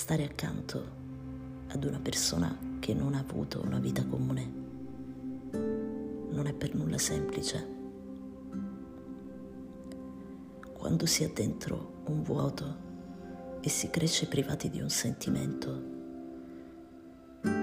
[0.00, 0.82] stare accanto
[1.68, 4.50] ad una persona che non ha avuto una vita comune
[6.30, 7.68] non è per nulla semplice.
[10.72, 12.76] Quando si è dentro un vuoto
[13.60, 15.82] e si cresce privati di un sentimento,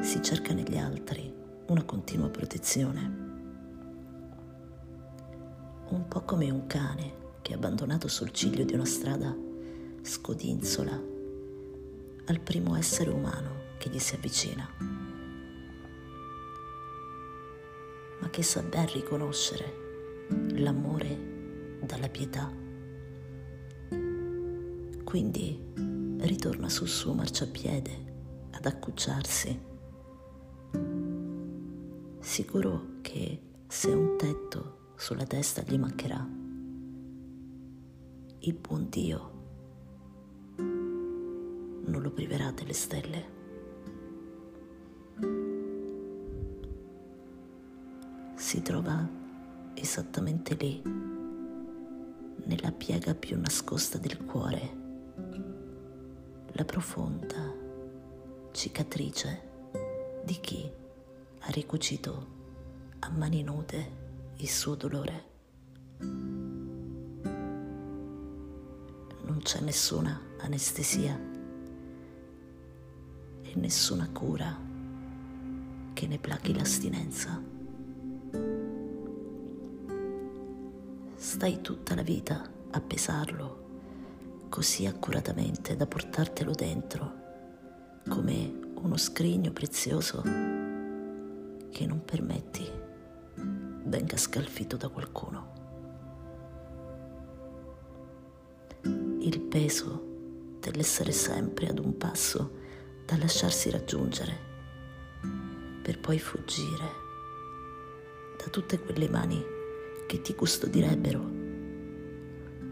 [0.02, 1.34] si cerca negli altri
[1.70, 3.02] una continua protezione.
[5.90, 9.36] Un po' come un cane che abbandonato sul ciglio di una strada
[10.04, 11.16] scodinzola
[12.28, 14.70] al primo essere umano che gli si avvicina,
[18.20, 22.52] ma che sa ben riconoscere l'amore dalla pietà.
[25.04, 25.74] Quindi
[26.20, 28.06] ritorna sul suo marciapiede
[28.52, 29.60] ad accucciarsi,
[32.20, 36.28] sicuro che se un tetto sulla testa gli mancherà,
[38.40, 39.37] il buon Dio
[41.88, 43.36] non lo priverà delle stelle.
[48.36, 49.08] Si trova
[49.74, 50.82] esattamente lì,
[52.46, 54.86] nella piega più nascosta del cuore,
[56.52, 57.54] la profonda
[58.52, 59.42] cicatrice
[60.24, 60.72] di chi
[61.40, 62.36] ha ricucito
[63.00, 64.06] a mani nude
[64.38, 65.26] il suo dolore.
[69.20, 71.37] Non c'è nessuna anestesia
[73.58, 74.56] nessuna cura
[75.94, 77.42] che ne plachi l'astinenza.
[81.16, 83.66] Stai tutta la vita a pesarlo
[84.50, 87.26] così accuratamente da portartelo dentro
[88.08, 92.66] come uno scrigno prezioso che non permetti
[93.86, 95.56] venga scalfito da qualcuno.
[98.84, 100.06] Il peso
[100.60, 102.57] dell'essere sempre ad un passo
[103.08, 104.38] da lasciarsi raggiungere
[105.82, 107.06] per poi fuggire
[108.38, 109.42] da tutte quelle mani
[110.06, 111.22] che ti custodirebbero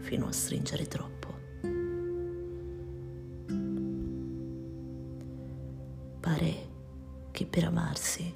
[0.00, 1.34] fino a stringere troppo.
[6.20, 6.54] Pare
[7.30, 8.34] che per amarsi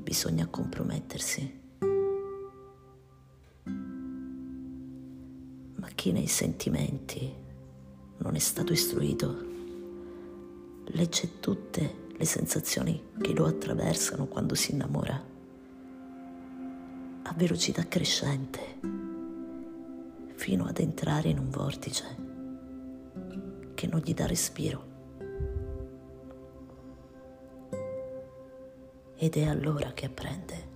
[0.00, 1.60] bisogna compromettersi.
[5.74, 7.34] Ma chi nei sentimenti
[8.18, 9.50] non è stato istruito
[10.86, 15.30] legge tutte le sensazioni che lo attraversano quando si innamora
[17.24, 18.78] a velocità crescente
[20.34, 22.04] fino ad entrare in un vortice
[23.74, 24.90] che non gli dà respiro.
[29.16, 30.70] Ed è allora che apprende.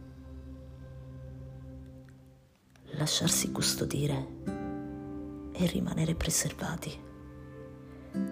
[2.93, 4.27] Lasciarsi custodire
[5.53, 7.06] e rimanere preservati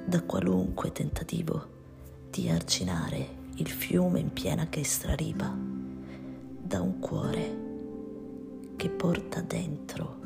[0.07, 1.73] da qualunque tentativo
[2.31, 5.55] di arginare il fiume in piena che straripa,
[6.63, 7.63] da un cuore
[8.77, 10.19] che porta dentro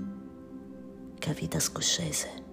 [1.19, 2.47] cavità scoscese.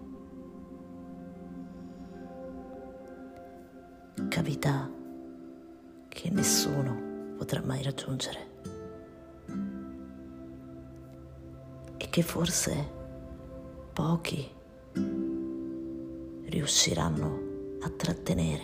[4.27, 4.89] Cavità
[6.09, 8.53] che nessuno potrà mai raggiungere
[11.97, 12.91] e che forse
[13.93, 14.54] pochi
[16.45, 18.63] riusciranno a trattenere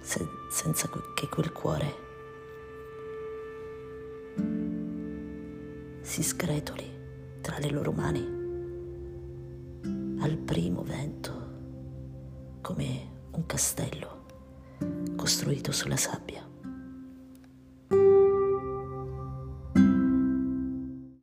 [0.00, 2.06] se, senza che quel cuore
[6.00, 6.96] si scretoli
[7.40, 8.36] tra le loro mani
[10.20, 11.46] al primo vento
[12.62, 14.24] come un castello
[15.16, 16.47] costruito sulla sabbia.